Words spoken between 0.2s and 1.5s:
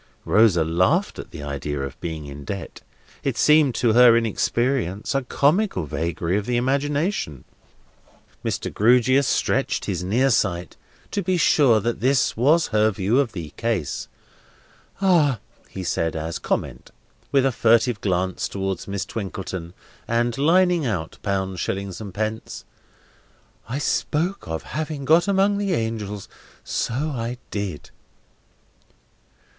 Rosa laughed at the